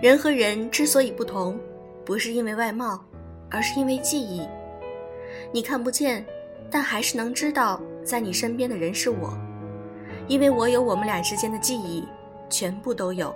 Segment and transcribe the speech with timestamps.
[0.00, 1.60] 人和人之所以不同，
[2.06, 3.04] 不是因为外貌，
[3.50, 4.48] 而是因为记忆。
[5.52, 6.24] 你看不见，
[6.70, 9.36] 但还是能知道在你身边的人是我，
[10.26, 12.02] 因为我有我们俩之间的记忆，
[12.48, 13.34] 全部都有。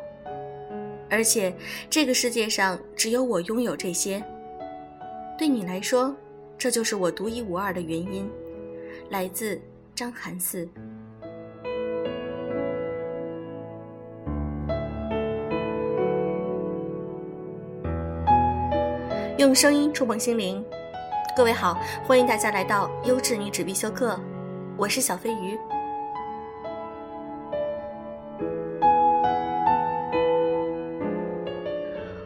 [1.10, 1.54] 而且
[1.90, 4.24] 这个世界上只有我拥有这些。
[5.36, 6.16] 对你来说，
[6.56, 8.26] 这就是我独一无二的原因，
[9.10, 9.60] 来自
[9.94, 10.66] 张寒寺。
[19.36, 20.64] 用声音触碰心灵，
[21.36, 24.16] 各位好，欢迎大家来到优质女纸必修课，
[24.76, 25.58] 我是小飞鱼。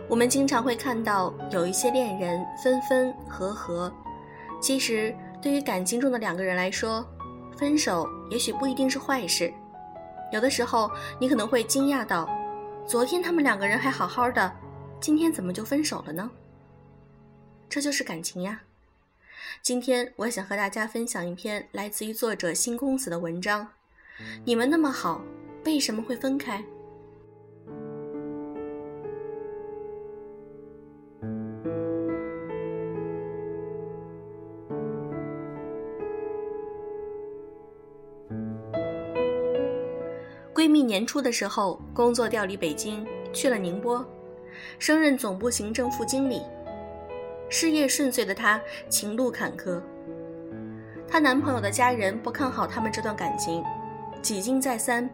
[0.07, 3.91] 我们经常会看到有一些恋人分分合合，
[4.61, 7.03] 其实对于感情中的两个人来说，
[7.57, 9.51] 分手也许不一定是坏事。
[10.31, 12.29] 有的时候你可能会惊讶到，
[12.85, 14.53] 昨天他们两个人还好好的，
[15.01, 16.31] 今天怎么就分手了呢？
[17.69, 18.63] 这就是感情呀！
[19.63, 23.69] 今天我想和大家分享一篇来自于作者新公子的文章。
[24.45, 25.23] 你们那么好，
[25.67, 26.65] 为什么会分开？
[40.55, 44.05] 闺蜜年初的时候，工作调离北京，去了宁波，
[44.79, 46.43] 升任总部行政副经理。
[47.49, 49.81] 事业顺遂的她，情路坎坷。
[51.09, 53.65] 她男朋友的家人不看好他们这段感情，
[54.21, 55.09] 几经再三，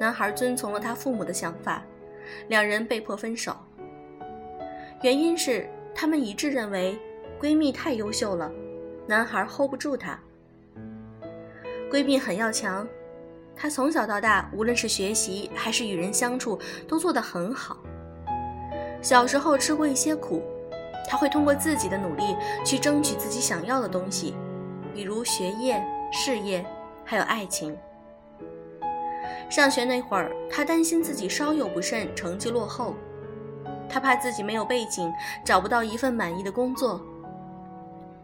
[0.00, 1.82] 男孩遵从了他父母的想法，
[2.48, 3.54] 两人被迫分手。
[5.02, 6.98] 原因是他们一致认为
[7.38, 8.50] 闺蜜太优秀了，
[9.06, 10.18] 男孩 hold 不住她。
[11.90, 12.88] 闺蜜很要强，
[13.54, 16.58] 她从小到大，无论是学习还是与人相处，
[16.88, 17.76] 都做得很好。
[19.02, 20.42] 小时候吃过一些苦。
[21.08, 24.34] 他会通过自己的努力去争取自己想要的东西，
[24.94, 26.64] 比如学业、事业，
[27.04, 27.76] 还有爱情。
[29.50, 32.94] 上学那会儿，他担心自己稍有不慎，成绩落后；
[33.88, 35.12] 他怕自己没有背景，
[35.44, 36.98] 找不到一份满意的工作；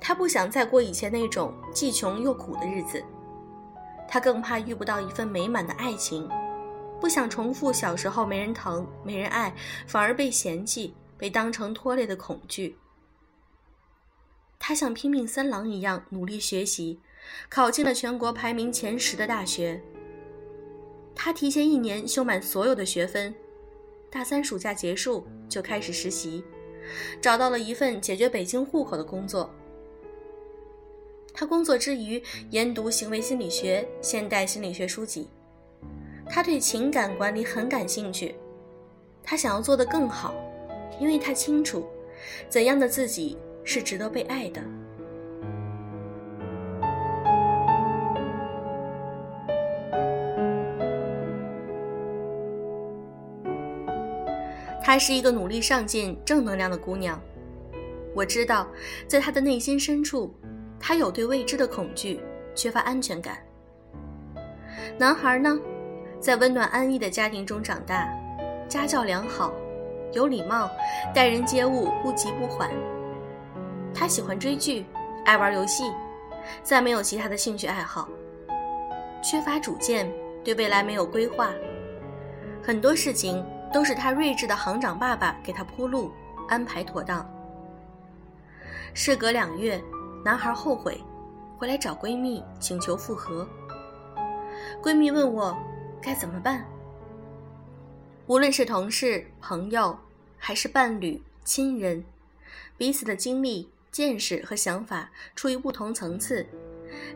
[0.01, 3.01] 他不想再过以前那种既穷又苦的日子；
[4.09, 6.27] 他更怕遇不到一份美满的爱情，
[6.99, 9.53] 不想重复小时候没人疼、没人爱，
[9.87, 10.95] 反而被嫌弃。
[11.21, 12.79] 被当成拖累的恐惧，
[14.59, 16.99] 他像拼命三郎一样努力学习，
[17.51, 19.83] 考进了全国排名前十的大学。
[21.15, 23.35] 他提前一年修满所有的学分，
[24.11, 26.43] 大三暑假结束就开始实习，
[27.21, 29.51] 找到了一份解决北京户口的工作。
[31.35, 35.29] 他工作之余研读行为心理学、现代心理学书籍，
[36.31, 38.35] 他对情感管理很感兴趣，
[39.23, 40.35] 他想要做得更好。
[40.99, 41.87] 因为他清楚，
[42.49, 44.61] 怎样的自己是值得被爱的。
[54.83, 57.21] 她是一个努力上进、正能量的姑娘。
[58.13, 58.67] 我知道，
[59.07, 60.35] 在她的内心深处，
[60.81, 62.21] 她有对未知的恐惧，
[62.57, 63.39] 缺乏安全感。
[64.99, 65.57] 男孩呢，
[66.19, 68.09] 在温暖安逸的家庭中长大，
[68.69, 69.55] 家教良好。
[70.13, 70.71] 有礼貌，
[71.15, 72.71] 待人接物不急不缓。
[73.95, 74.85] 他喜欢追剧，
[75.25, 75.85] 爱玩游戏，
[76.63, 78.09] 再没有其他的兴趣爱好。
[79.23, 80.11] 缺乏主见，
[80.43, 81.51] 对未来没有规划。
[82.63, 86.11] 很多事情都是他睿智的行长爸爸给他铺路，
[86.49, 87.29] 安排妥当。
[88.95, 89.81] 事隔两月，
[90.25, 91.01] 男孩后悔，
[91.59, 93.47] 回来找闺蜜请求复合。
[94.83, 95.57] 闺蜜问我
[96.01, 96.65] 该怎么办。
[98.31, 99.99] 无论是同事、朋友，
[100.39, 102.05] 还是伴侣、亲人，
[102.79, 106.47] 彼此的经历、见识和想法处于不同层次，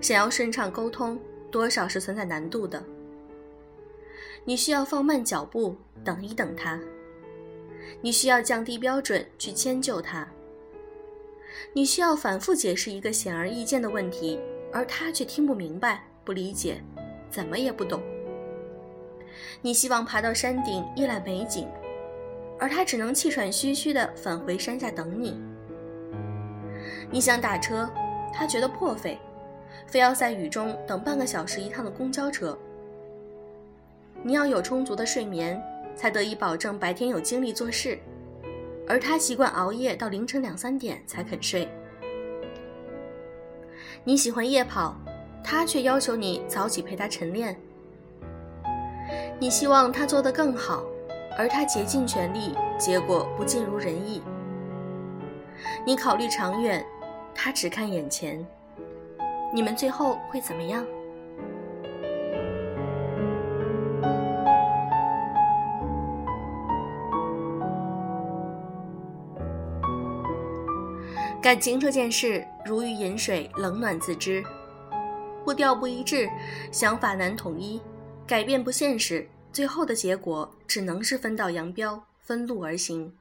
[0.00, 1.16] 想要顺畅沟通，
[1.52, 2.82] 多少是存在难度的。
[4.44, 6.80] 你需要放慢脚步，等一等他；
[8.00, 10.26] 你需要降低标准，去迁就他；
[11.72, 14.40] 你需要反复解释一个显而易见的问题，
[14.72, 16.82] 而他却听不明白、不理解，
[17.30, 18.02] 怎么也不懂。
[19.64, 21.66] 你希望爬到山顶一览美景，
[22.60, 25.40] 而他只能气喘吁吁地返回山下等你。
[27.10, 27.88] 你想打车，
[28.30, 29.18] 他觉得破费，
[29.86, 32.54] 非要在雨中等半个小时一趟的公交车。
[34.22, 35.58] 你要有充足的睡眠，
[35.96, 37.98] 才得以保证白天有精力做事，
[38.86, 41.66] 而他习惯熬夜到凌晨两三点才肯睡。
[44.04, 44.94] 你喜欢夜跑，
[45.42, 47.58] 他却要求你早起陪他晨练。
[49.40, 50.82] 你希望他做得更好，
[51.36, 54.22] 而他竭尽全力，结果不尽如人意。
[55.84, 56.84] 你考虑长远，
[57.34, 58.44] 他只看眼前，
[59.52, 60.84] 你们最后会怎么样？
[71.42, 74.42] 感情这件事，如鱼饮水，冷暖自知。
[75.44, 76.30] 步调不一致，
[76.72, 77.82] 想法难统一，
[78.26, 83.14] 改变不现实，最后的结果只能是分道扬镳，分路而行。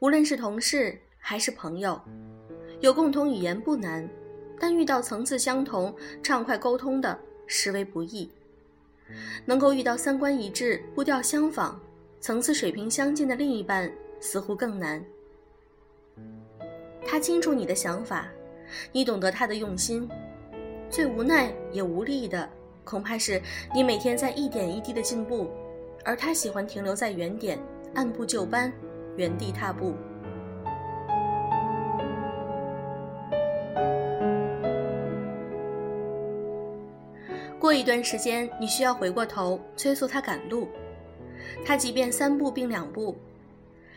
[0.00, 2.00] 无论是同事还是朋友，
[2.80, 4.08] 有共同语言不难，
[4.58, 5.94] 但遇到层次相同、
[6.24, 7.16] 畅快沟通的，
[7.46, 8.28] 实为不易。
[9.44, 11.80] 能够遇到三观一致、步调相仿、
[12.20, 15.04] 层次水平相近的另一半，似乎更难。
[17.06, 18.26] 他清楚你的想法，
[18.90, 20.08] 你懂得他的用心。
[20.90, 22.48] 最无奈也无力的，
[22.86, 23.42] 恐怕是
[23.74, 25.50] 你每天在一点一滴的进步，
[26.04, 27.58] 而他喜欢停留在原点，
[27.94, 28.72] 按部就班，
[29.16, 29.96] 原地踏步。
[37.58, 40.68] 过一段时间，你需要回过头催促他赶路，
[41.64, 43.16] 他即便三步并两步，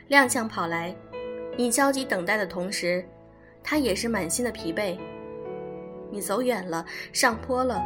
[0.10, 0.96] 踉跄跑来。
[1.56, 3.06] 你焦急等待的同时，
[3.64, 4.98] 他也是满心的疲惫。
[6.10, 6.84] 你走远了，
[7.14, 7.80] 上坡了，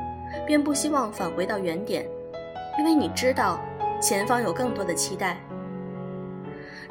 [0.45, 2.07] 便不希望返回到原点，
[2.77, 3.59] 因为你知道
[4.01, 5.37] 前方有更多的期待。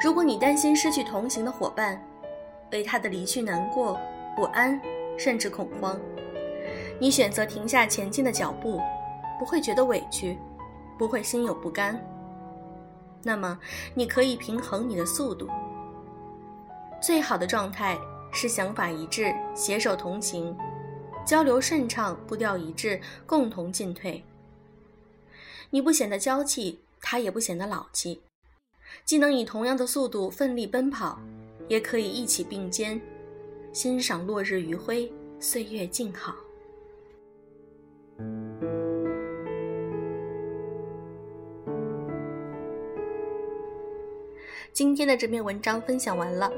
[0.01, 2.03] 如果你担心失去同行的伙伴，
[2.73, 4.01] 为他的离去难过、
[4.35, 4.81] 不安，
[5.19, 6.01] 甚至恐慌，
[6.99, 8.81] 你选择停下前进的脚步，
[9.39, 10.37] 不会觉得委屈，
[10.99, 12.01] 不会心有不甘。
[13.23, 13.59] 那么，
[13.95, 15.49] 你可以平衡你的速度。
[17.01, 17.97] 最好的状态
[18.33, 20.57] 是想法一致，携手同行，
[21.25, 24.23] 交流顺畅，步调一致，共同进退。
[25.71, 28.21] 你不显得娇气，他也不显得老气，
[29.05, 31.21] 既能以同样的速度奋力奔跑，
[31.69, 33.01] 也可以一起并肩，
[33.73, 35.11] 欣赏落日余晖，
[35.41, 36.35] 岁月静好。
[44.73, 46.51] 今天的这篇文章分享完了。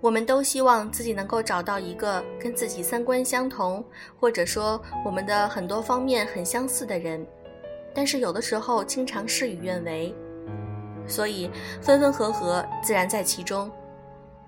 [0.00, 3.84] 我们都希望自己能够找到一个跟自己三观相同，
[4.18, 7.26] 或者说我们的很多方面很相似的人，
[7.92, 10.14] 但是有的时候经常事与愿违，
[11.06, 11.50] 所以
[11.80, 13.70] 分分合合自然在其中。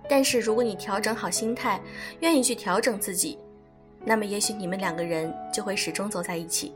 [0.08, 1.80] 但是如果你调整好心态，
[2.20, 3.38] 愿意去调整自己，
[4.04, 6.72] 那么也许你们两个人就会始终走在一起。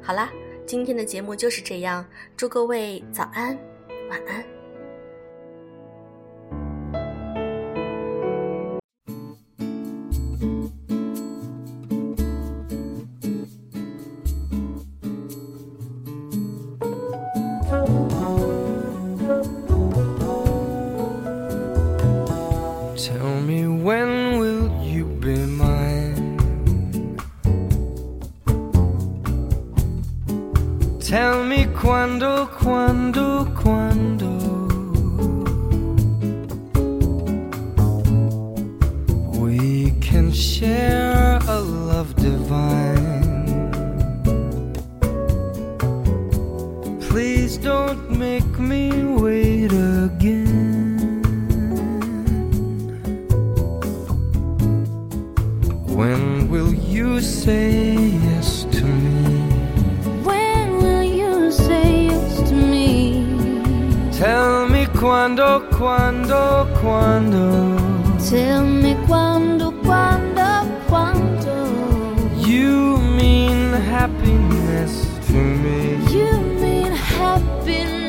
[0.00, 0.30] 好啦，
[0.66, 2.04] 今天的节目就是这样，
[2.34, 3.56] 祝各位早安，
[4.08, 4.61] 晚安。
[31.12, 34.30] Tell me quando, quando, quando.
[39.38, 43.68] We can share a love divine.
[47.02, 50.51] Please don't make me wait again.
[65.82, 67.76] Quando, quando.
[68.30, 71.54] Tell me quando, quando, quando.
[72.46, 75.98] You mean happiness to me.
[76.08, 78.01] You mean happiness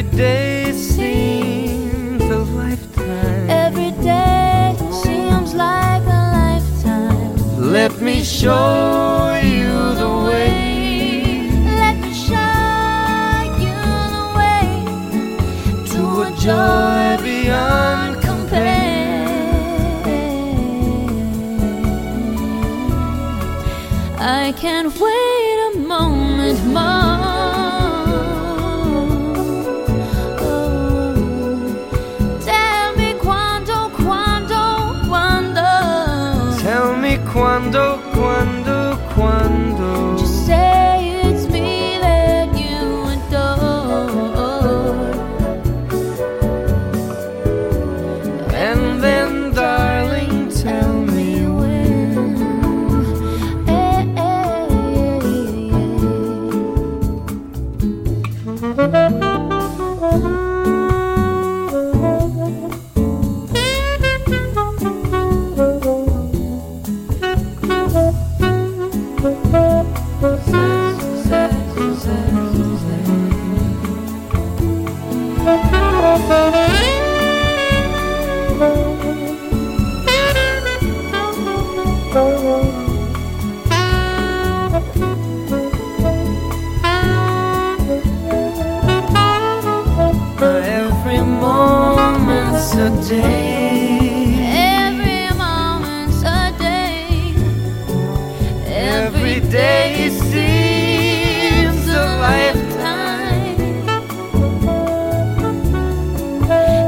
[0.00, 3.50] Every day seems a lifetime.
[3.50, 7.70] Every day seems like a lifetime.
[7.70, 11.50] Let me show you the way
[11.82, 13.80] Let me show you
[14.16, 14.68] the way
[15.92, 19.28] to a joy beyond compare.
[24.18, 27.09] I can't wait a moment more.
[90.42, 93.59] Every moment's a day.
[99.50, 103.56] Day seems a lifetime.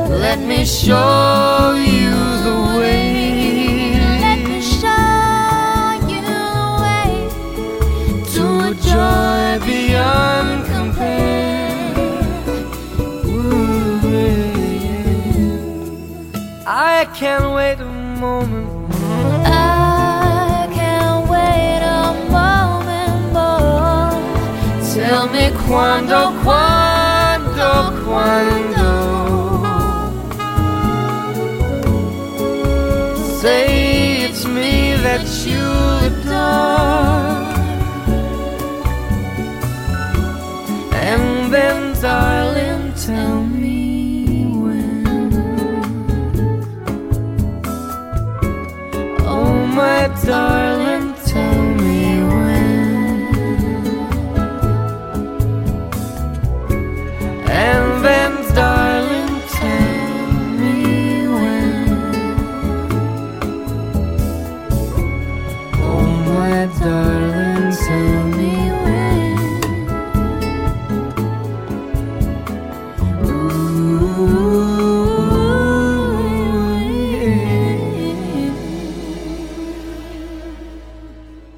[0.09, 2.14] Let me show you
[2.47, 3.99] the way.
[4.21, 6.47] Let me show you the
[6.83, 7.11] way
[8.35, 11.97] to a joy beyond compare.
[13.26, 15.35] Ooh, yeah.
[16.64, 17.85] I can't wait a
[18.21, 18.62] moment
[25.66, 27.69] cuando, cuando,
[28.04, 28.90] cuando.
[33.40, 35.66] Say it's me that you
[36.07, 37.42] adore.
[41.11, 43.71] And then, darling, tell me.
[49.25, 50.62] Oh, my darling.